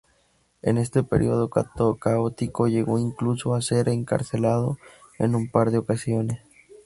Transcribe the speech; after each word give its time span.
En 0.63 0.79
este 0.79 1.03
período 1.03 1.51
caótico 1.51 2.67
llegó 2.67 2.97
incluso 2.97 3.53
a 3.53 3.61
ser 3.61 3.87
encarcelado 3.87 4.79
en 5.19 5.35
un 5.35 5.47
par 5.47 5.69
de 5.69 5.77
ocasiones. 5.77 6.39